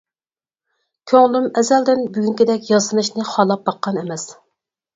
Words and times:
-كۆڭلۈم 1.11 1.45
ئەزەلدىن 1.61 2.01
بۈگۈنكىدەك 2.17 2.67
ياسىنىشنى 2.73 3.29
خالاپ 3.35 3.65
باققان 3.71 4.05
ئەمەس. 4.05 4.29